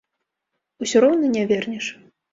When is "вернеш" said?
1.53-1.85